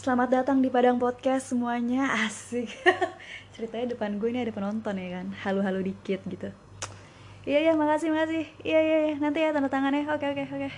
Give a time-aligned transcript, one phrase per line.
[0.00, 2.72] Selamat datang di Padang Podcast semuanya, asik.
[3.52, 6.48] Ceritanya depan gue ini ada penonton ya kan, halu-halu dikit gitu.
[7.44, 8.48] Iya iya, makasih makasih.
[8.64, 9.14] Iya iya, iya.
[9.20, 10.08] nanti ya tanda tangan ya.
[10.08, 10.70] Oke oke oke.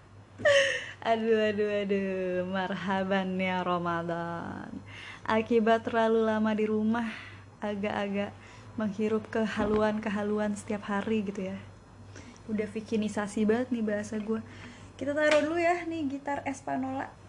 [1.12, 4.72] aduh aduh aduh, marhaban ya Ramadan.
[5.28, 7.12] Akibat terlalu lama di rumah,
[7.60, 8.32] agak-agak
[8.80, 11.60] menghirup kehaluan-kehaluan setiap hari gitu ya.
[12.48, 14.40] Udah vikinisasi banget nih bahasa gue.
[14.96, 17.27] Kita taruh dulu ya nih gitar Espanola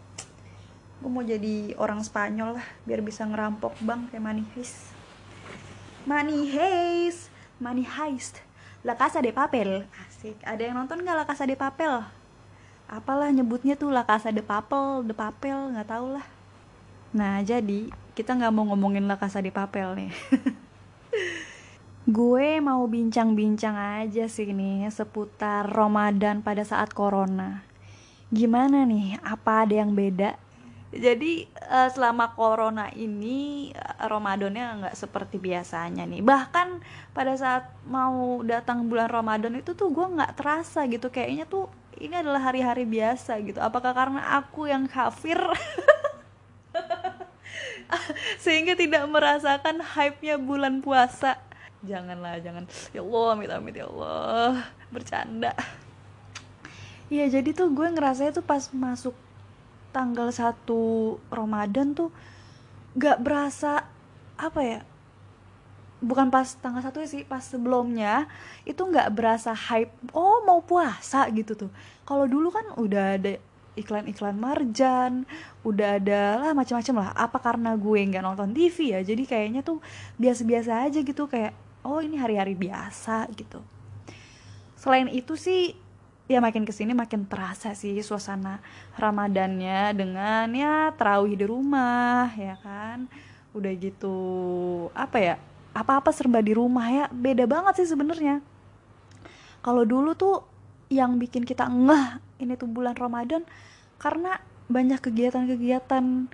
[0.99, 4.91] gue mau jadi orang Spanyol lah biar bisa ngerampok bank kayak Money Heist.
[6.03, 8.39] Money Heist Money Heist.
[8.87, 9.83] La Casa de Papel.
[10.07, 10.39] Asik.
[10.47, 11.91] Ada yang nonton nggak La Casa de Papel?
[12.87, 16.23] Apalah nyebutnya tuh La Casa de Papel de Papel nggak tau lah.
[17.11, 20.11] Nah jadi kita nggak mau ngomongin La Casa de Papel nih.
[22.07, 27.67] Gue mau bincang-bincang aja sih nih seputar Ramadan pada saat Corona.
[28.31, 29.19] Gimana nih?
[29.19, 30.39] Apa ada yang beda
[30.89, 36.25] jadi uh, selama corona ini uh, Ramadannya nggak seperti biasanya nih.
[36.25, 36.81] Bahkan
[37.13, 41.13] pada saat mau datang bulan Ramadan itu tuh gue nggak terasa gitu.
[41.13, 41.69] Kayaknya tuh
[42.01, 43.61] ini adalah hari-hari biasa gitu.
[43.61, 45.37] Apakah karena aku yang kafir?
[48.43, 51.37] Sehingga tidak merasakan hype-nya bulan puasa.
[51.85, 52.65] Janganlah jangan.
[52.97, 54.65] Ya Allah amit amit ya Allah.
[54.89, 55.53] Bercanda.
[57.13, 59.13] Iya jadi tuh gue ngerasanya tuh pas masuk
[59.89, 60.65] tanggal 1
[61.29, 62.09] Ramadan tuh
[62.97, 63.85] gak berasa
[64.39, 64.79] apa ya
[65.99, 68.23] bukan pas tanggal satu sih pas sebelumnya
[68.63, 71.71] itu nggak berasa hype oh mau puasa gitu tuh.
[72.07, 73.35] Kalau dulu kan udah ada
[73.75, 75.27] iklan-iklan marjan
[75.67, 77.09] udah ada lah macam-macam lah.
[77.19, 79.83] Apa karena gue nggak nonton TV ya jadi kayaknya tuh
[80.15, 81.51] biasa-biasa aja gitu kayak
[81.83, 83.59] oh ini hari-hari biasa gitu.
[84.79, 85.75] Selain itu sih
[86.29, 88.61] ya makin ke sini makin terasa sih suasana
[88.93, 93.09] Ramadannya dengan ya terawih di rumah ya kan?
[93.57, 94.17] Udah gitu
[94.93, 95.35] apa ya
[95.73, 98.45] apa-apa serba di rumah ya beda banget sih sebenarnya.
[99.65, 100.45] Kalau dulu tuh
[100.93, 103.41] yang bikin kita ngeh ini tuh bulan Ramadan
[103.97, 104.37] karena
[104.69, 106.29] banyak kegiatan-kegiatan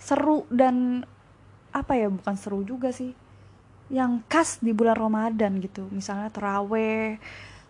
[0.00, 1.04] seru dan
[1.76, 3.12] apa ya bukan seru juga sih
[3.92, 5.86] yang khas di bulan Ramadan gitu.
[5.92, 7.20] Misalnya teraweh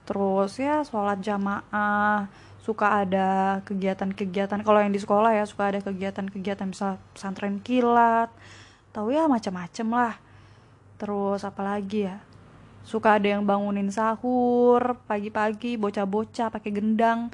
[0.07, 2.31] terus ya sholat jamaah
[2.63, 8.31] suka ada kegiatan-kegiatan kalau yang di sekolah ya suka ada kegiatan-kegiatan misal pesantren kilat
[8.97, 10.15] tahu ya macam-macam lah.
[10.97, 12.17] Terus apalagi ya
[12.81, 17.29] suka ada yang bangunin sahur pagi-pagi bocah-bocah pakai gendang.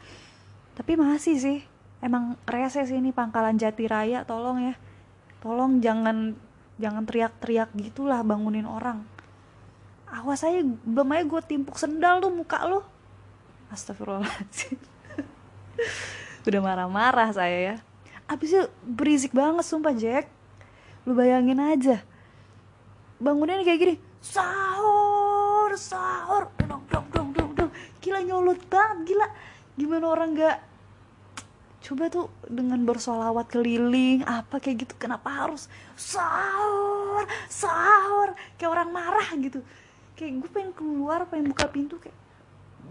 [0.74, 1.58] Tapi masih sih
[2.02, 4.74] emang rese sih ini pangkalan jati raya tolong ya.
[5.38, 6.34] Tolong jangan
[6.82, 9.06] jangan teriak-teriak gitulah bangunin orang
[10.12, 12.84] awas aja belum aja gue timpuk sendal tuh muka lo
[13.72, 14.76] astagfirullahaladzim.
[16.46, 17.76] Udah marah-marah saya ya.
[18.28, 20.28] Abis itu berisik banget sumpah Jack.
[21.08, 22.04] Lu bayangin aja.
[23.16, 23.94] Bangunnya kayak gini.
[24.20, 26.52] Sahur sahur.
[26.68, 27.70] Dong dong dong dong dong.
[28.04, 29.26] Gila nyolot banget gila.
[29.74, 30.58] Gimana orang gak
[31.82, 35.66] coba tuh dengan bersolawat keliling apa kayak gitu kenapa harus
[35.98, 38.38] sahur sahur?
[38.54, 39.66] Kayak orang marah gitu
[40.18, 42.16] kayak gue pengen keluar pengen buka pintu kayak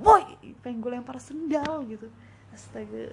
[0.02, 0.26] boy!
[0.66, 2.08] Pengen gue lempar sendal gitu.
[2.52, 3.08] Astaga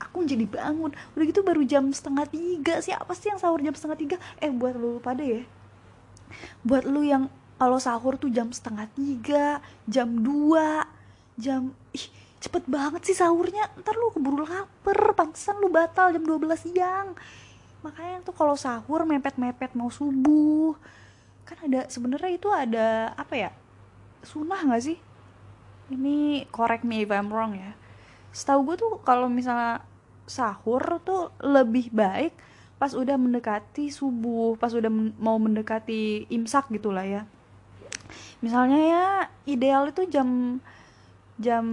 [0.00, 0.96] aku jadi bangun.
[1.12, 4.16] Udah gitu baru jam setengah tiga siapa sih yang sahur jam setengah tiga?
[4.40, 5.44] Eh buat lu pada ya.
[6.64, 7.28] Buat lu yang
[7.60, 10.88] kalau sahur tuh jam setengah tiga jam dua
[11.36, 12.06] jam ih
[12.42, 13.70] cepet banget sih sahurnya.
[13.78, 17.14] Ntar lu keburu lapar pantesan lu batal jam 12 siang.
[17.86, 20.74] Makanya tuh kalau sahur mepet-mepet mau subuh
[21.42, 23.50] kan ada sebenarnya itu ada apa ya
[24.22, 24.98] sunnah nggak sih?
[25.92, 27.74] Ini correct me if I'm wrong ya.
[28.32, 29.84] Setahu gue tuh kalau misalnya
[30.24, 32.32] sahur tuh lebih baik
[32.78, 37.22] pas udah mendekati subuh pas udah men mau mendekati imsak gitulah ya.
[38.42, 39.06] Misalnya ya
[39.46, 40.58] ideal itu jam
[41.40, 41.64] jam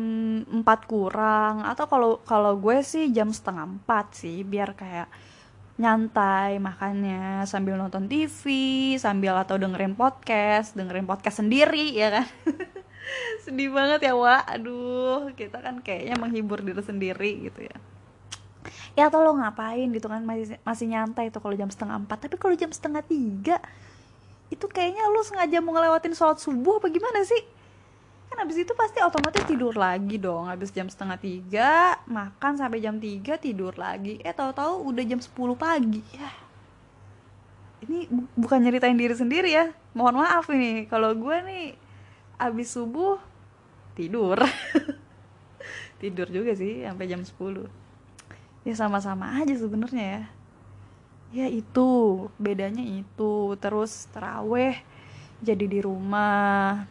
[0.49, 5.07] 4 kurang atau kalau kalau gue sih jam setengah 4 sih biar kayak
[5.79, 8.43] nyantai makannya sambil nonton TV
[8.99, 12.27] sambil atau dengerin podcast dengerin podcast sendiri ya kan?
[13.47, 17.77] Sedih banget ya wa aduh kita kan kayaknya menghibur diri sendiri gitu ya.
[18.99, 22.27] Ya atau lo ngapain gitu kan masih masih nyantai tuh kalau jam setengah empat.
[22.27, 23.63] Tapi kalau jam setengah tiga
[24.51, 27.58] itu kayaknya lo sengaja mau ngelewatin sholat subuh apa gimana sih
[28.39, 30.47] kan habis itu pasti otomatis tidur lagi dong.
[30.47, 34.15] Habis jam setengah tiga makan sampai jam tiga tidur lagi.
[34.23, 35.99] Eh tahu-tahu udah jam 10 pagi.
[36.15, 36.31] Ya.
[37.83, 39.75] Ini bu bukan nyeritain diri sendiri ya.
[39.91, 40.87] Mohon maaf ini.
[40.87, 41.75] Kalau gue nih
[42.39, 43.19] habis subuh
[43.99, 44.39] tidur.
[45.99, 47.35] Tidur juga sih sampai jam 10
[48.63, 50.23] ya sama-sama aja sebenarnya ya.
[51.43, 51.91] Ya itu.
[52.39, 53.59] Bedanya itu.
[53.59, 54.79] Terus teraweh
[55.43, 56.87] jadi di rumah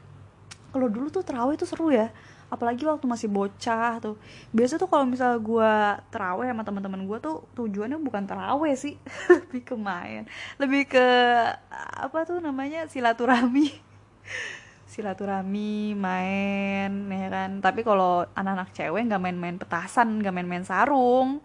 [0.68, 2.12] kalau dulu tuh teraweh tuh seru ya.
[2.48, 4.16] Apalagi waktu masih bocah tuh.
[4.56, 5.72] Biasa tuh kalau misal gue
[6.08, 8.96] teraweh sama teman-teman gue tuh tujuannya bukan teraweh sih.
[9.48, 10.24] Lebih ke main.
[10.56, 11.06] Lebih ke
[11.76, 13.68] apa tuh namanya silaturahmi.
[14.92, 17.60] Silaturahmi main ya kan.
[17.60, 21.44] Tapi kalau anak-anak cewek nggak main-main petasan nggak main-main sarung.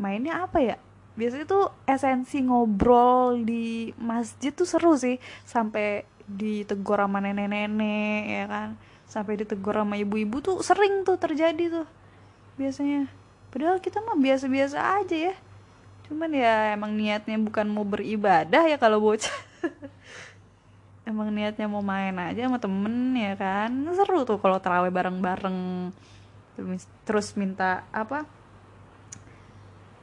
[0.00, 0.76] Mainnya apa ya?
[1.12, 5.20] Biasanya tuh esensi ngobrol di masjid tuh seru sih.
[5.44, 8.68] Sampai ditegur sama nenek-nenek ya kan?
[9.06, 11.86] Sampai ditegur sama ibu-ibu tuh sering tuh terjadi tuh
[12.56, 13.08] biasanya.
[13.52, 15.34] Padahal kita mah biasa-biasa aja ya.
[16.08, 19.32] Cuman ya emang niatnya bukan mau beribadah ya kalau bocah.
[21.02, 23.74] Emang niatnya mau main aja sama temen ya kan?
[23.90, 25.90] Seru tuh kalau terawih bareng-bareng.
[27.02, 28.22] Terus minta apa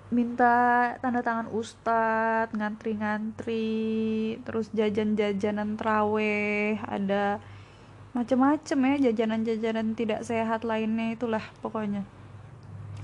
[0.09, 7.37] minta tanda tangan ustadz ngantri-ngantri terus jajan-jajanan terawih ada
[8.17, 12.01] macem-macem ya jajanan-jajanan tidak sehat lainnya itulah pokoknya.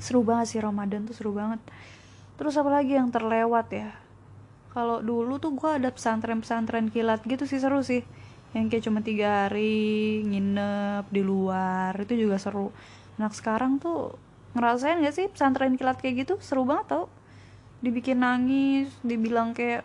[0.02, 1.62] Seru banget sih Ramadan tuh seru banget.
[2.36, 3.90] Terus apa lagi yang terlewat ya?
[4.74, 8.04] Kalau dulu tuh gue ada pesantren-pesantren kilat gitu sih seru sih.
[8.52, 12.74] Yang kayak cuma tiga hari nginep di luar itu juga seru.
[13.16, 14.20] Anak sekarang tuh
[14.56, 16.40] ngerasain gak sih pesantren kilat kayak gitu?
[16.40, 17.06] Seru banget tau.
[17.84, 19.84] Dibikin nangis dibilang kayak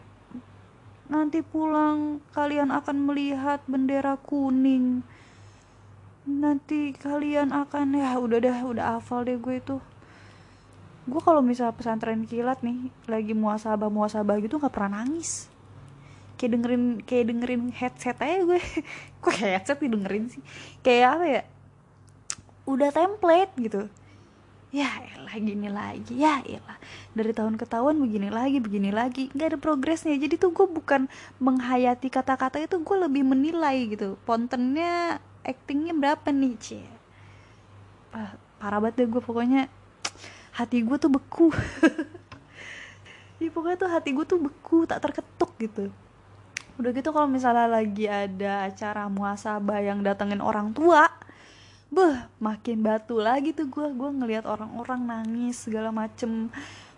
[1.11, 5.03] nanti pulang kalian akan melihat bendera kuning.
[6.25, 9.77] Nanti kalian akan ya udah dah udah hafal deh gue itu.
[11.11, 15.51] Gue kalau misal pesantren kilat nih lagi muasabah muasabah gitu nggak pernah nangis.
[16.39, 18.63] Kayak dengerin kayak dengerin headset aja gue.
[19.27, 20.43] Kok headset dengerin sih?
[20.87, 21.43] Kayak apa ya?
[22.71, 23.91] Udah template gitu
[24.71, 26.15] ya elah gini lagi.
[26.19, 26.79] Ya elah.
[27.15, 29.31] Dari tahun ke tahun begini lagi begini lagi.
[29.35, 30.15] Nggak ada progresnya.
[30.15, 31.11] Jadi tuh gue bukan
[31.43, 34.15] menghayati kata-kata itu gue lebih menilai gitu.
[34.23, 36.85] Pontennya actingnya berapa nih cie
[38.13, 39.71] ah, parah banget deh gue pokoknya.
[40.55, 41.49] Hati gue tuh beku.
[43.41, 45.89] Ya pokoknya tuh hati gue tuh beku tak terketuk gitu.
[46.77, 51.09] Udah gitu kalau misalnya lagi ada acara muasabah yang datengin orang tua
[51.91, 56.49] beh makin batu lagi tuh gue gue ngelihat orang-orang nangis segala macem.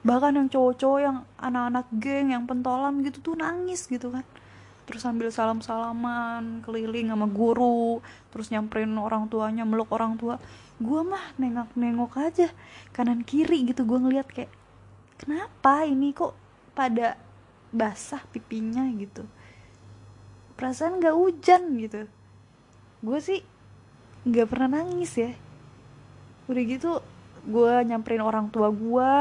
[0.04, 4.26] Bahkan yang cowok-cowok yang anak-anak geng yang pentolan gitu tuh nangis gitu kan.
[4.84, 8.02] Terus sambil salam-salaman keliling sama guru
[8.34, 10.36] terus nyamperin orang tuanya meluk orang tua.
[10.82, 12.52] Gue mah nengok-nengok aja
[12.92, 13.88] kanan kiri gitu.
[13.88, 14.52] Gue ngeliat kayak
[15.16, 16.36] kenapa ini kok
[16.76, 17.16] pada
[17.72, 18.84] basah pipinya?
[18.92, 19.24] gitu.
[20.58, 22.10] Perasaan gak hujan gitu.
[23.00, 23.40] Gue sih
[24.22, 25.32] nggak pernah nangis ya.
[26.46, 26.90] Udah gitu
[27.42, 29.12] gue nyamperin orang tua gue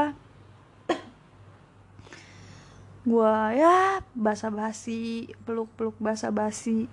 [3.02, 6.86] gue ya basa-basi peluk-peluk basa-basi.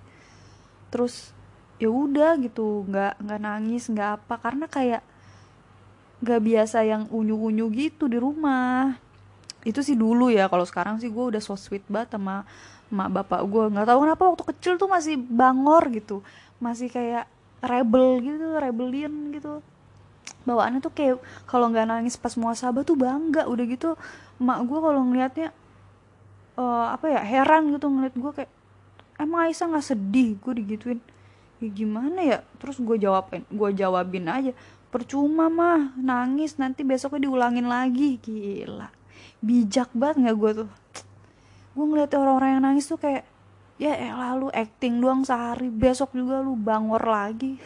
[0.90, 1.30] Terus
[1.78, 4.34] ya udah gitu nggak nggak nangis nggak apa.
[4.42, 5.02] Karena kayak
[6.20, 8.98] nggak biasa yang unyu-unyu gitu di rumah.
[9.62, 12.42] Itu sih dulu ya kalau sekarang sih gue udah so sweet banget sama
[12.90, 16.26] mak bapak gue nggak tahu kenapa waktu kecil tuh masih bangor gitu.
[16.58, 19.60] Masih kayak rebel gitu rebellion gitu.
[20.48, 23.94] Bawaannya tuh kayak kalau nggak nangis pas muasabah tuh bangga udah gitu
[24.40, 25.48] emak gue kalau ngelihatnya
[26.56, 28.50] uh, apa ya heran gitu ngeliat gue kayak
[29.20, 30.30] emang Aisyah nggak sedih?
[30.40, 31.00] Gue digituin.
[31.60, 32.38] Ya gimana ya?
[32.56, 34.52] Terus gue jawabin gue jawabin aja
[34.90, 38.16] percuma mah nangis nanti besoknya diulangin lagi.
[38.18, 38.88] Gila.
[39.44, 40.70] Bijak banget nggak gue tuh?
[41.76, 43.29] Gue ngeliat orang-orang yang nangis tuh kayak
[43.80, 45.72] ya eh lalu acting doang sehari.
[45.72, 47.56] Besok juga lu bangor lagi.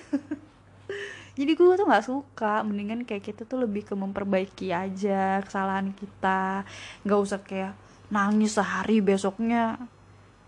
[1.38, 2.62] Jadi gue tuh nggak suka.
[2.62, 6.62] Mendingan kayak kita tuh lebih ke memperbaiki aja kesalahan kita.
[7.02, 7.74] Nggak usah kayak
[8.14, 9.74] nangis sehari besoknya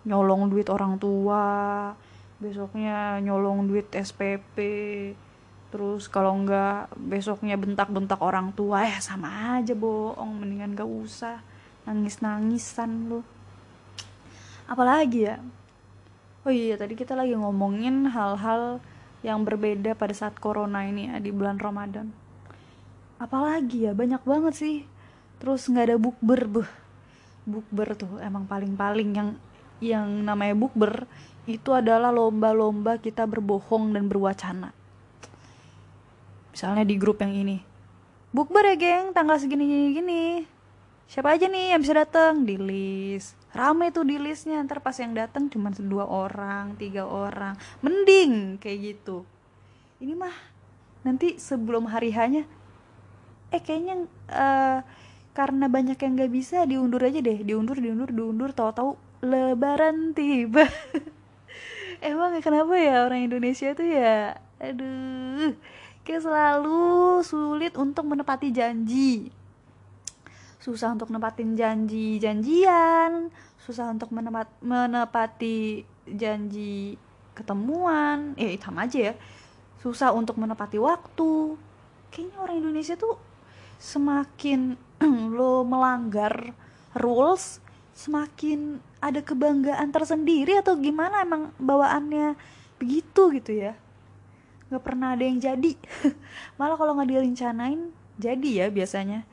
[0.07, 1.91] nyolong duit orang tua
[2.37, 4.57] besoknya nyolong duit SPP
[5.73, 8.87] terus kalau nggak besoknya bentak-bentak orang tua.
[8.87, 10.39] Ya sama aja bohong.
[10.41, 11.43] Mendingan gak usah
[11.85, 13.21] nangis-nangisan lu
[14.67, 15.37] apalagi ya?
[16.47, 18.79] Oh iya tadi kita lagi ngomongin hal-hal
[19.27, 22.15] yang berbeda pada saat corona ini ya di bulan Ramadan.
[23.19, 23.93] Apalagi ya?
[23.97, 24.77] Banyak banget sih.
[25.43, 26.71] Terus nggak ada bukber buh
[27.47, 29.31] bukber tuh emang paling-paling yang
[29.79, 31.07] yang namanya bukber
[31.47, 34.75] itu adalah lomba-lomba kita berbohong dan berwacana.
[36.51, 37.63] Misalnya di grup yang ini
[38.35, 40.23] bukber ya geng tanggal segini gini gini
[41.07, 42.43] siapa aja nih yang bisa datang?
[42.43, 47.57] Di list rame tuh di listnya ntar pas yang datang cuma dua orang tiga orang.
[47.81, 49.25] Mending kayak gitu.
[49.99, 50.37] Ini mah
[51.03, 52.45] nanti sebelum hari hanya
[53.49, 54.85] eh kayaknya uh,
[55.33, 57.41] karena banyak yang nggak bisa diundur aja deh.
[57.41, 58.95] Diundur diundur diundur tahu-tahu
[59.25, 60.69] lebaran tiba.
[62.05, 65.53] Emang kenapa ya orang Indonesia tuh ya aduh
[66.07, 69.29] kayak selalu sulit untuk menepati janji
[70.67, 73.31] susah untuk nepatin janji janjian
[73.67, 76.95] susah untuk menepat, menepati janji
[77.35, 78.39] ketemuan.
[78.39, 79.15] Eh sama aja ya.
[79.83, 81.59] Susah untuk menepati waktu.
[82.15, 83.19] Kayaknya orang Indonesia tuh
[83.83, 84.79] semakin
[85.37, 86.55] lo melanggar
[86.95, 87.59] rules
[87.93, 92.39] semakin ada kebanggaan tersendiri atau gimana emang bawaannya
[92.79, 93.75] begitu gitu ya.
[94.71, 95.75] Nggak pernah ada yang jadi.
[96.59, 99.27] Malah kalau nggak direncanain jadi ya biasanya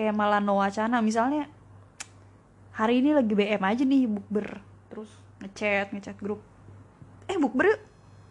[0.00, 1.04] kayak malah no wacana.
[1.04, 1.44] Misalnya
[2.72, 4.64] hari ini lagi BM aja nih bukber.
[4.88, 5.12] Terus
[5.44, 6.40] ngechat ngechat grup.
[7.28, 7.80] Eh bukber yuk.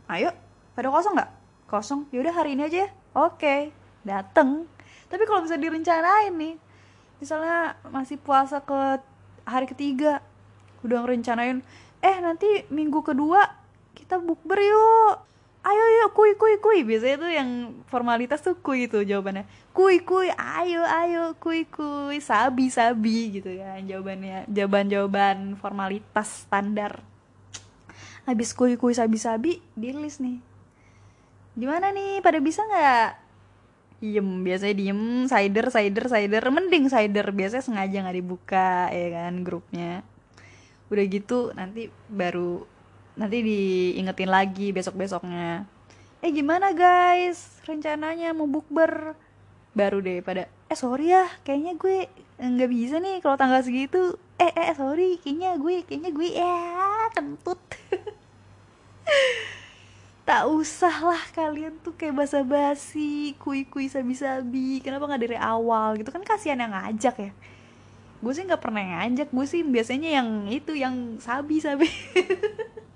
[0.09, 0.33] Ayo
[0.73, 1.31] pada kosong nggak?
[1.69, 2.09] Kosong.
[2.09, 2.89] Yaudah hari ini aja ya.
[3.13, 3.69] Oke.
[4.01, 4.65] Dateng.
[5.13, 6.57] Tapi kalau bisa direncanain nih
[7.19, 9.03] misalnya masih puasa ke
[9.43, 10.23] hari ketiga
[10.88, 11.59] udah ngerencanain
[11.99, 13.43] eh nanti minggu kedua
[13.91, 15.15] kita bukber yuk
[15.60, 16.80] ayo yuk kui kui kui.
[16.88, 17.50] Biasanya tuh yang
[17.92, 19.44] formalitas tuh kui itu jawabannya.
[19.75, 22.24] Kui kui ayo ayo kui kui.
[22.24, 24.48] Sabi sabi gitu kan jawabannya.
[24.48, 27.04] Jawaban jawaban formalitas standar.
[28.24, 30.38] Habis kui kui sabi sabi di nih.
[31.60, 32.24] Gimana nih?
[32.24, 33.10] Pada bisa nggak?
[34.00, 35.01] Diem biasanya diem.
[35.28, 40.08] Cider cider cider mending cider biasanya sengaja nggak dibuka ya kan grupnya.
[40.88, 42.63] Udah gitu nanti baru
[43.19, 45.67] nanti diingetin lagi besok besoknya
[46.19, 47.63] eh gimana guys?
[47.63, 49.15] Rencananya mau bukber.
[49.71, 54.19] Baru deh pada eh sorry ya kayaknya gue nggak bisa nih kalau tanggal segitu.
[54.35, 56.59] Eh eh sorry kayaknya gue kayaknya gue ya
[57.15, 57.59] kentut.
[60.29, 64.77] Tak usah lah kalian tuh kayak basa-basi kui-kui sabi-sabi.
[64.77, 66.13] Kenapa nggak dari awal gitu?
[66.13, 67.31] Kan kasihan yang ngajak ya.
[68.21, 71.89] Gue sih nggak pernah ngajak gue sih biasanya yang itu yang sabi-sabi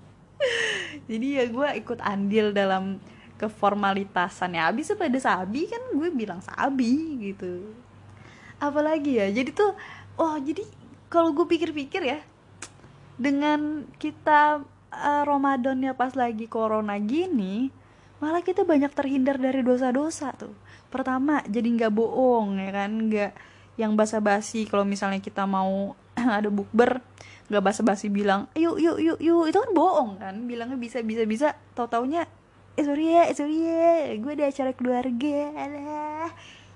[1.10, 2.98] jadi ya gue ikut andil dalam
[3.34, 7.74] keformalitasan ya abis pada sabi kan gue bilang sabi gitu.
[8.62, 9.74] Apalagi ya jadi tuh
[10.16, 10.62] oh jadi
[11.10, 12.20] kalau gue pikir-pikir ya
[13.14, 17.70] dengan kita uh, Ramadannya pas lagi corona gini
[18.22, 20.54] malah kita banyak terhindar dari dosa-dosa tuh.
[20.88, 23.32] Pertama jadi nggak bohong ya kan nggak
[23.74, 25.98] yang basa-basi kalau misalnya kita mau
[26.38, 27.02] ada bukber
[27.44, 31.48] nggak basa-basi bilang yuk yuk yuk yuk itu kan bohong kan bilangnya bisa bisa bisa.
[31.76, 32.24] Tau taunya
[32.74, 36.30] eh sorry ya eh sorry ya gue ada acara keluarga alah.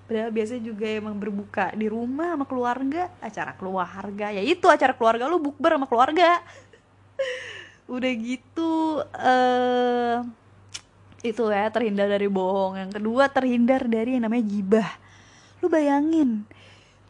[0.08, 4.32] Padahal biasanya juga emang berbuka di rumah sama keluarga acara keluarga.
[4.32, 6.40] Ya itu acara keluarga lu bukber sama keluarga.
[7.92, 10.24] Udah gitu uh,
[11.20, 12.80] itu ya terhindar dari bohong.
[12.80, 14.88] Yang kedua terhindar dari yang namanya gibah.
[15.60, 16.48] Lu bayangin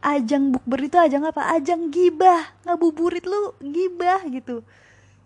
[0.02, 1.54] ajang bukber itu ajang apa?
[1.54, 2.54] Ajang gibah.
[2.64, 4.62] Ngabuburit lu gibah gitu.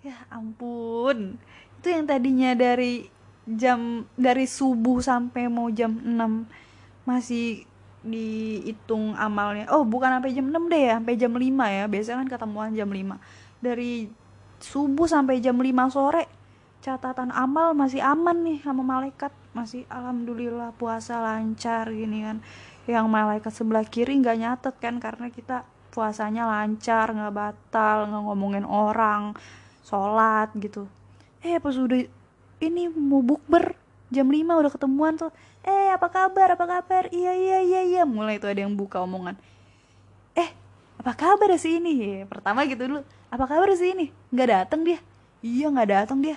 [0.03, 1.37] Ya ampun.
[1.79, 3.07] Itu yang tadinya dari
[3.43, 6.47] jam dari subuh sampai mau jam 6
[7.03, 7.67] masih
[8.03, 9.71] dihitung amalnya.
[9.71, 11.85] Oh bukan sampai jam 6 deh ya sampai jam 5 ya.
[11.87, 13.19] Biasanya kan ketemuan jam 5
[13.63, 14.11] dari
[14.63, 16.27] subuh sampai jam 5 sore
[16.83, 19.31] catatan amal masih aman nih sama malaikat.
[19.53, 22.41] Masih alhamdulillah puasa lancar gini kan
[22.91, 25.63] yang malaikat sebelah kiri nggak nyatet kan karena kita
[25.93, 29.37] puasanya lancar nggak batal nggak ngomongin orang
[29.87, 30.89] sholat gitu.
[31.45, 32.03] Eh pas udah
[32.63, 33.75] ini mau bukber
[34.11, 35.31] jam 5 udah ketemuan tuh.
[35.63, 36.59] Eh apa kabar?
[36.59, 37.07] Apa kabar?
[37.15, 38.03] Iya iya iya iya.
[38.03, 39.39] Mulai tuh ada yang buka omongan.
[40.35, 40.51] Eh
[40.99, 42.27] apa kabar sih ini?
[42.27, 43.01] Pertama gitu dulu.
[43.31, 44.11] Apa kabar sih ini?
[44.35, 44.99] Nggak datang dia.
[45.43, 46.37] Iya nggak datang dia.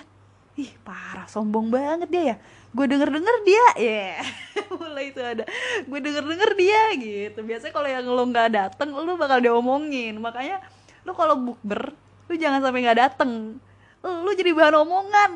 [0.54, 1.26] Ih parah.
[1.26, 2.36] Sombong banget dia ya
[2.76, 3.66] gue denger denger dia.
[3.80, 4.20] Ya yeah.
[4.76, 5.48] mulai itu ada
[5.88, 7.40] gue denger denger dia gitu.
[7.40, 10.20] Biasanya kalau yang lo nggak dateng lo bakal diomongin.
[10.20, 10.60] Makanya
[11.08, 13.56] lo kalau bukber lo jangan sampai nggak dateng.
[14.04, 15.32] Lo jadi bahan omongan.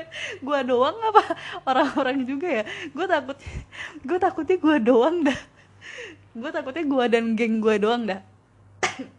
[0.40, 1.36] Gue doang apa
[1.68, 2.64] orang-orang juga ya?
[2.94, 3.36] Gue takut
[4.00, 5.40] gue takutnya gue doang dah.
[6.32, 8.20] Gue takutnya gue dan geng gue doang dah.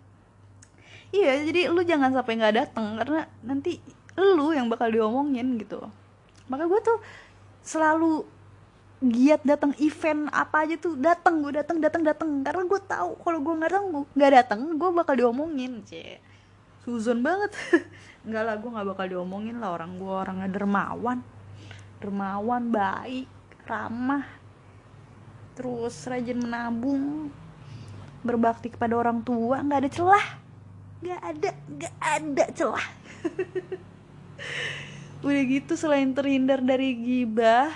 [1.12, 3.84] Iya jadi lu jangan sampai nggak dateng karena nanti
[4.20, 5.80] lu yang bakal diomongin gitu.
[6.52, 7.00] Maka gue tuh
[7.64, 8.26] selalu
[9.02, 13.42] giat datang event apa aja tuh datang gue datang datang datang karena gue tahu kalau
[13.42, 16.22] gue nggak datang nggak datang gue bakal diomongin cie
[16.82, 17.54] suzon banget.
[18.28, 19.78] Nggak lah gue nggak bakal diomongin lah.
[19.78, 21.22] Orang gue orangnya dermawan.
[22.02, 23.30] Dermawan baik
[23.70, 24.26] ramah.
[25.54, 27.30] Terus rajin menabung.
[28.26, 29.62] Berbakti kepada orang tua.
[29.62, 30.26] Nggak ada celah.
[31.02, 32.88] Nggak ada nggak ada celah
[35.22, 37.70] udah gitu selain terhindar dari gibah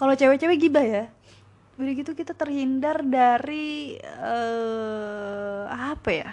[0.00, 1.04] kalau cewek-cewek gibah ya?
[1.76, 6.32] Udah gitu kita terhindar dari uh, apa ya?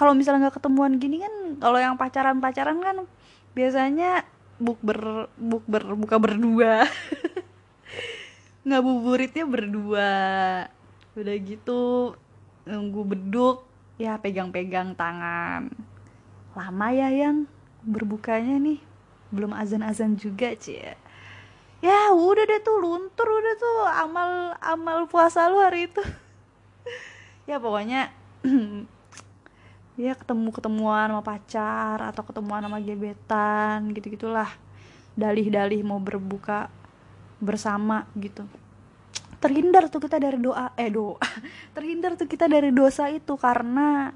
[0.00, 3.04] Kalau misalnya nggak ketemuan gini kan kalau yang pacaran pacaran kan
[3.52, 4.24] biasanya
[4.56, 6.88] buk ber buk ber buka berdua.
[8.72, 10.12] Ngabuburitnya berdua.
[11.12, 12.16] Udah gitu
[12.64, 13.68] nunggu beduk
[14.00, 15.68] ya pegang-pegang tangan
[16.54, 17.50] lama ya yang.
[17.84, 18.80] Berbukanya nih.
[19.30, 20.96] Belum azan-azan juga cie
[21.84, 24.30] ya udah deh tuh luntur udah tuh amal
[24.64, 26.00] amal puasa lu hari itu.
[27.44, 28.08] Ya pokoknya
[30.00, 34.48] ya ketemu ketemuan sama pacar atau ketemuan sama gebetan gitu gitulah
[35.12, 36.72] dalih-dalih mau berbuka
[37.44, 38.48] bersama gitu.
[39.44, 41.20] Terhindar tuh kita dari doa eh doa.
[41.76, 44.08] Terhindar tuh kita dari dosa itu karena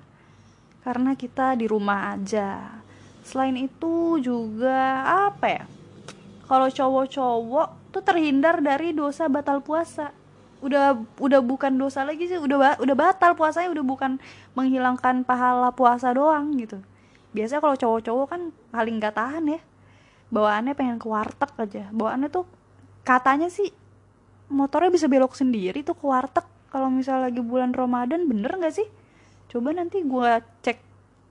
[0.88, 2.80] karena kita di rumah aja.
[3.20, 5.64] Selain itu juga apa ya
[6.48, 10.16] kalau cowok-cowok tuh terhindar dari dosa batal puasa.
[10.64, 14.16] Udah udah bukan dosa lagi sih udah udah batal puasanya udah bukan
[14.56, 16.80] menghilangkan pahala puasa doang gitu.
[17.36, 18.42] Biasanya kalau cowok-cowok kan
[18.72, 19.60] paling gak tahan ya
[20.32, 21.84] bawaannya pengen ke warteg aja.
[21.92, 22.48] Bawaannya tuh
[23.04, 23.68] katanya sih
[24.48, 26.48] motornya bisa belok sendiri tuh ke warteg.
[26.72, 28.88] Kalau misalnya lagi bulan Ramadan bener nggak sih
[29.48, 30.78] coba nanti gue cek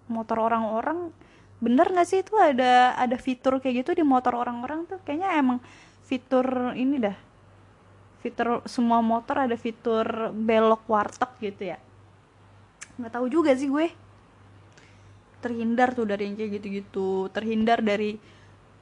[0.10, 1.14] motor orang-orang
[1.58, 5.02] bener nggak sih itu ada ada fitur kayak gitu di motor orang-orang tuh?
[5.02, 5.58] Kayaknya emang
[6.06, 7.18] fitur ini dah.
[8.22, 11.78] Fitur semua motor ada fitur belok warteg gitu ya.
[12.98, 13.90] Nggak tahu juga sih gue.
[15.42, 17.30] Terhindar tuh dari yang kayak gitu-gitu.
[17.30, 18.18] Terhindar dari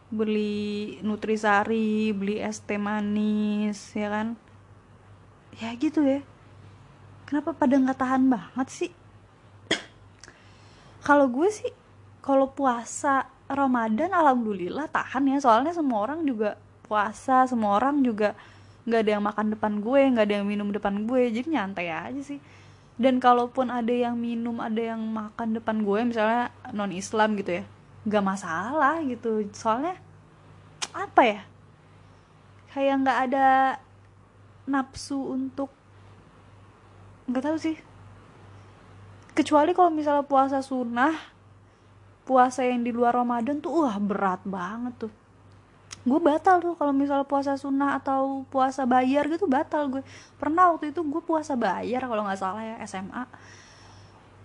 [0.05, 4.27] beli nutrisari beli es teh manis ya kan?
[5.59, 6.23] Ya gitu ya.
[7.27, 8.91] Kenapa pada nggak tahan banget sih
[11.05, 11.69] kalau gue sih
[12.25, 15.37] kalau puasa Ramadan alhamdulillah tahan ya.
[15.37, 16.57] Soalnya semua orang juga
[16.89, 18.33] puasa semua orang juga
[18.85, 21.29] nggak ada yang makan depan gue nggak ada yang minum depan gue.
[21.29, 22.41] Jadi nyantai aja sih.
[22.97, 27.63] Dan kalaupun ada yang minum ada yang makan depan gue misalnya non Islam gitu ya
[28.09, 29.45] nggak masalah gitu.
[29.53, 30.01] Soalnya
[30.89, 31.41] apa ya?
[32.73, 33.47] Kayak nggak ada
[34.65, 35.69] nafsu untuk
[37.29, 37.77] nggak tahu sih
[39.35, 41.35] kecuali kalau misalnya puasa sunnah
[42.25, 45.13] puasa yang di luar Ramadan tuh wah berat banget tuh.
[46.05, 50.01] Gue batal tuh kalau misalnya puasa sunnah atau puasa bayar gitu batal gue
[50.37, 53.25] pernah waktu itu gue puasa bayar kalau nggak salah ya SMA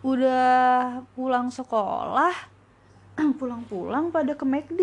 [0.00, 2.32] udah pulang sekolah
[3.40, 4.80] pulang-pulang pada ke McD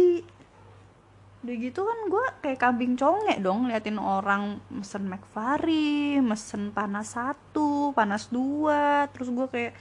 [1.41, 7.93] udah gitu kan gue kayak kambing conge dong liatin orang mesen McFlurry mesen panas satu
[7.97, 9.73] panas dua terus gue kayak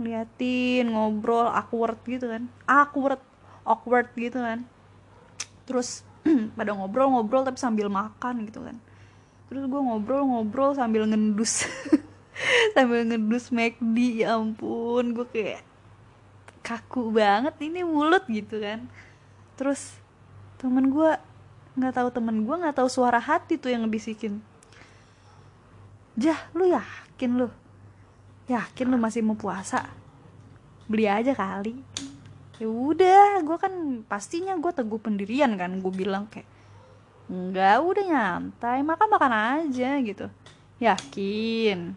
[0.00, 2.48] ngeliatin ngobrol awkward gitu kan.
[2.64, 3.20] Awkward
[3.68, 4.64] awkward gitu kan.
[5.68, 6.02] Terus
[6.58, 8.80] pada ngobrol-ngobrol tapi sambil makan gitu kan.
[9.52, 11.64] Terus gue ngobrol-ngobrol sambil ngendus.
[12.72, 15.60] Sambil ngendus McD ya ampun gue kayak
[16.64, 18.88] kaku banget ini mulut gitu kan.
[19.60, 20.00] Terus
[20.56, 21.20] temen gue
[21.76, 24.42] nggak tahu temen gue nggak tahu suara hati tuh yang ngebisikin
[26.18, 27.46] jah lu yakin lu
[28.50, 29.86] yakin lu masih mau puasa?
[30.90, 31.78] Beli aja kali.
[32.58, 33.72] Ya udah gue kan
[34.04, 36.44] pastinya gue teguh pendirian kan gue bilang kayak
[37.30, 40.26] enggak udah nyantai makan makan aja gitu.
[40.82, 41.94] Yakin.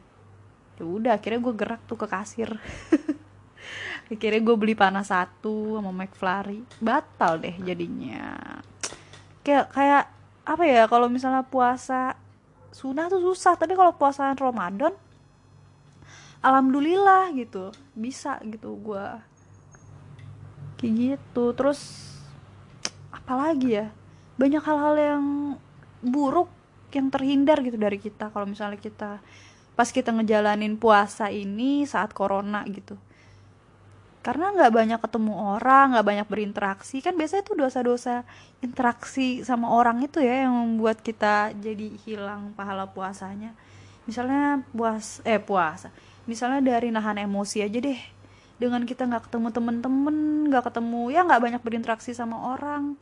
[0.78, 2.54] Ya udah akhirnya gue gerak tuh ke kasir.
[4.12, 6.62] Akhirnya gue beli panas satu sama McFlurry.
[6.84, 8.36] Batal deh jadinya.
[9.42, 10.04] Kayak kayak
[10.44, 12.20] apa ya kalau misalnya puasa
[12.76, 14.92] sunnah tuh susah tapi kalau puasa Ramadan
[16.44, 17.72] alhamdulillah gitu.
[17.96, 19.08] Bisa gitu gue
[20.78, 21.56] kayak gitu.
[21.56, 21.80] Terus
[23.10, 23.88] apalagi ya?
[24.36, 25.26] Banyak hal-hal yang
[26.04, 26.52] buruk
[26.92, 28.30] yang terhindar gitu dari kita.
[28.30, 29.24] Kalau misalnya kita
[29.74, 33.00] pas kita ngejalanin puasa ini saat corona gitu.
[34.24, 37.00] Karena nggak banyak ketemu orang nggak banyak berinteraksi.
[37.00, 38.24] Kan biasanya tuh dosa-dosa
[38.64, 43.56] interaksi sama orang itu ya yang membuat kita jadi hilang pahala puasanya.
[44.04, 45.92] Misalnya puas eh puasa
[46.26, 48.00] misalnya dari nahan emosi aja deh.
[48.58, 50.16] Dengan kita nggak ketemu temen-temen
[50.48, 52.96] nggak ketemu ya nggak banyak berinteraksi sama orang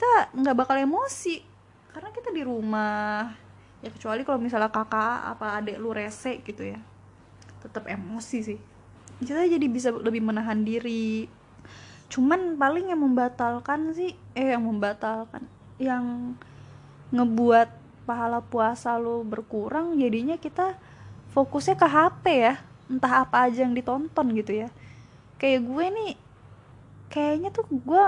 [0.00, 1.44] kita nggak bakal emosi.
[1.92, 3.28] Karena kita di rumah.
[3.84, 6.80] Ya kecuali kalau misalnya kakak apa adik lu rese gitu ya.
[7.60, 8.58] Tetap emosi sih.
[9.20, 11.28] Kita jadi bisa lebih menahan diri.
[12.08, 15.44] Cuman paling yang membatalkan sih eh yang membatalkan
[15.76, 16.32] yang
[17.12, 17.68] ngebuat
[18.08, 20.80] pahala puasa lo berkurang jadinya kita
[21.34, 22.54] fokusnya ke HP ya.
[22.90, 24.68] Entah apa aja yang ditonton gitu ya.
[25.38, 26.12] Kayak gue nih
[27.10, 28.04] kayaknya tuh gue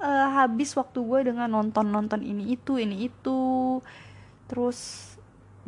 [0.00, 3.78] uh, habis waktu gue dengan nonton nonton ini itu ini itu.
[4.50, 5.10] Terus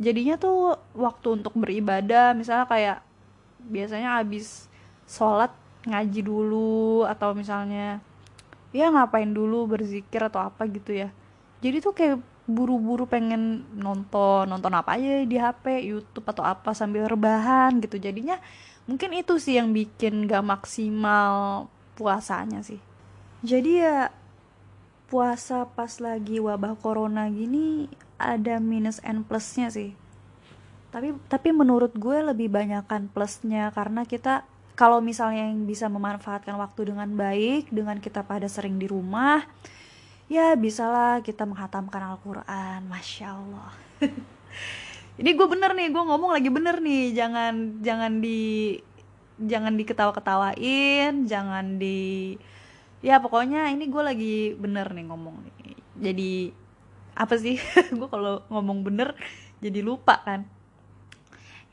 [0.01, 2.97] jadinya tuh waktu untuk beribadah misalnya kayak
[3.63, 4.67] biasanya habis
[5.07, 5.51] sholat
[5.87, 7.99] ngaji dulu atau misalnya
[8.73, 11.09] ya ngapain dulu berzikir atau apa gitu ya.
[11.63, 17.07] Jadi tuh kayak buru-buru pengen nonton nonton apa aja di HP YouTube atau apa sambil
[17.07, 17.95] rebahan gitu.
[17.95, 18.39] Jadinya
[18.83, 22.79] mungkin itu sih yang bikin gak maksimal puasanya sih.
[23.43, 24.11] Jadi ya
[25.07, 29.95] puasa pas lagi wabah corona gini ada minus and plusnya sih.
[30.91, 36.91] Tapi tapi menurut gue lebih banyakkan plusnya karena kita kalau misalnya yang bisa memanfaatkan waktu
[36.91, 39.45] dengan baik dengan kita pada sering di rumah
[40.31, 42.87] ya bisalah kita menghatamkan Al-Quran.
[42.87, 43.71] Masya Allah.
[45.19, 47.13] Ini gue bener nih gue ngomong lagi bener nih.
[47.13, 48.77] Jangan jangan di
[49.41, 52.37] jangan diketawa-ketawain jangan di
[53.01, 55.77] ya pokoknya ini gue lagi bener nih ngomong nih.
[55.99, 56.33] Jadi
[57.13, 57.61] apa sih?
[57.97, 59.13] Gue kalau ngomong bener
[59.61, 60.49] jadi lupa kan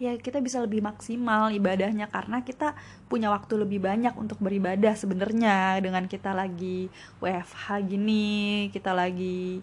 [0.01, 2.73] ya kita bisa lebih maksimal ibadahnya karena kita
[3.05, 6.89] punya waktu lebih banyak untuk beribadah sebenarnya dengan kita lagi
[7.21, 9.61] WFH gini kita lagi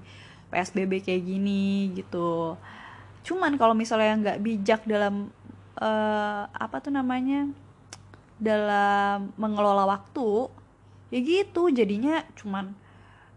[0.54, 2.56] PSBB kayak gini gitu.
[3.26, 5.34] Cuman kalau misalnya nggak bijak dalam
[5.82, 7.50] uh, apa tuh namanya
[8.38, 10.54] dalam mengelola waktu
[11.10, 12.78] ya gitu jadinya cuman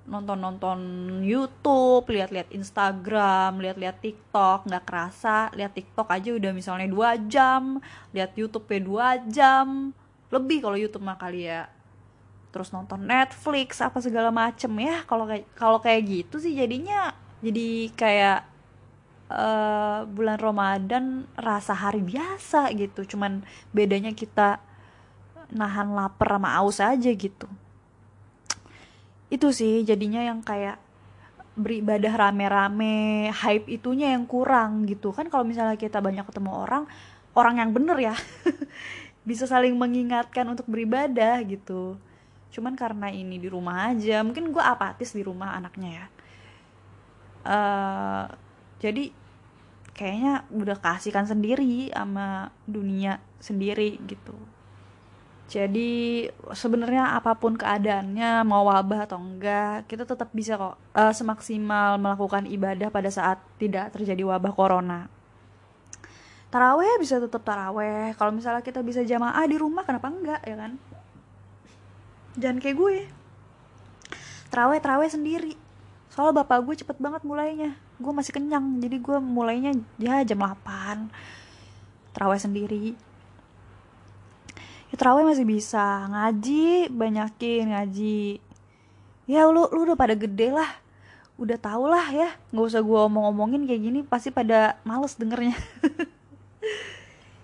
[0.09, 0.79] nonton-nonton
[1.23, 7.79] YouTube, lihat-lihat Instagram, lihat-lihat TikTok, nggak kerasa lihat TikTok aja udah misalnya dua jam,
[8.17, 9.93] lihat YouTube ya dua jam,
[10.33, 11.69] lebih kalau YouTube mah kali ya.
[12.51, 17.95] Terus nonton Netflix apa segala macem ya, kalau kayak kalau kayak gitu sih jadinya jadi
[17.95, 18.41] kayak
[19.31, 24.59] uh, bulan Ramadan rasa hari biasa gitu, cuman bedanya kita
[25.51, 27.47] nahan lapar sama aus aja gitu
[29.31, 30.83] itu sih jadinya yang kayak
[31.55, 35.15] beribadah rame-rame hype itunya yang kurang gitu.
[35.15, 36.85] Kan kalau misalnya kita banyak ketemu orang
[37.39, 38.15] orang yang bener ya
[39.29, 41.95] bisa saling mengingatkan untuk beribadah gitu.
[42.51, 46.07] Cuman karena ini di rumah aja mungkin gue apatis di rumah anaknya ya.
[47.41, 48.27] Uh,
[48.83, 49.15] jadi
[49.97, 54.37] kayaknya udah kasihkan sendiri sama dunia sendiri gitu
[55.51, 61.99] jadi sebenarnya apa pun keadaannya mau wabah atau enggak, kita tetap bisa kok uh, semaksimal
[61.99, 65.11] melakukan ibadah pada saat tidak terjadi wabah corona.
[66.55, 68.15] Taraweh bisa tetap taraweh.
[68.15, 70.79] Kalau misalnya kita bisa jamaah di rumah kenapa enggak ya kan?
[72.39, 72.97] Jangan kayak gue.
[74.55, 75.59] Taraweh taraweh sendiri.
[76.15, 77.75] Soalnya bapak gue cepet banget mulainya.
[77.99, 81.11] Gue masih kenyang, jadi gue mulainya ya jam 8.
[82.15, 83.10] Taraweh sendiri
[84.91, 86.07] ya terawih masih bisa.
[86.11, 88.43] Ngaji banyakin ngaji.
[89.31, 90.71] Ya lu lu udah pada gede lah.
[91.41, 95.57] Udah tau lah ya nggak usah gue omong-omongin kayak gini pasti pada males dengernya.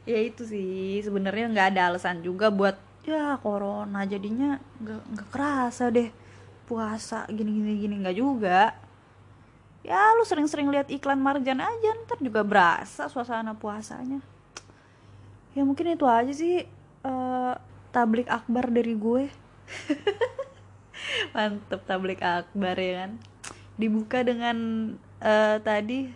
[0.06, 1.02] Ya itu sih.
[1.02, 6.14] Sebenarnya nggak ada alasan juga buat ya corona jadinya nggak nggak kerasa deh.
[6.70, 7.94] Puasa gini gini gini.
[7.98, 8.70] Nggak juga.
[9.82, 14.22] Ya lu sering-sering lihat iklan marjan aja ntar juga berasa suasana puasanya.
[15.58, 16.70] Ya mungkin itu aja sih
[17.06, 17.54] uh,
[17.94, 19.30] tablik akbar dari gue.
[21.34, 23.10] Mantep tablik akbar ya kan?
[23.78, 24.56] Dibuka dengan
[25.22, 26.10] uh, tadi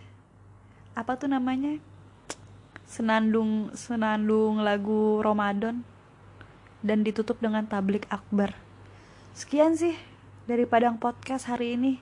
[0.99, 1.79] apa tuh namanya?
[2.91, 5.87] Senandung senandung lagu Ramadan.
[6.81, 8.57] Dan ditutup dengan tablik akbar.
[9.37, 9.95] Sekian sih
[10.49, 12.01] dari Padang Podcast hari ini.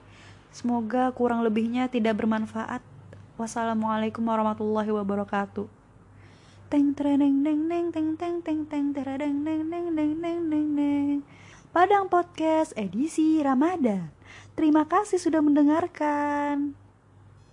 [0.54, 2.80] Semoga kurang lebihnya tidak bermanfaat.
[3.36, 5.77] Wassalamualaikum warahmatullahi wabarakatuh
[6.68, 11.24] teng tereng neng neng teng teng teng teng tereng neng neng neng neng neng neng
[11.72, 14.12] Padang Podcast edisi Ramadan.
[14.52, 16.76] Terima kasih sudah mendengarkan.